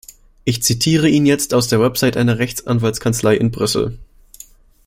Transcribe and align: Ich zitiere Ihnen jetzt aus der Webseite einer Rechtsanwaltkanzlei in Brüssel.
Ich 0.45 0.63
zitiere 0.63 1.07
Ihnen 1.07 1.27
jetzt 1.27 1.53
aus 1.53 1.67
der 1.67 1.79
Webseite 1.79 2.19
einer 2.19 2.39
Rechtsanwaltkanzlei 2.39 3.35
in 3.37 3.51
Brüssel. 3.51 3.99